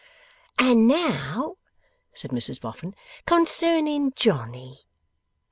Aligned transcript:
'And 0.57 0.87
now,' 0.87 1.57
said 2.15 2.31
Mrs 2.31 2.59
Boffin, 2.59 2.95
'concerning 3.27 4.13
Johnny. 4.15 4.79